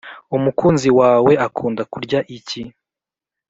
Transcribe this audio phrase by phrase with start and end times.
[0.37, 2.61] umukunzi wawe akunda kurya iki?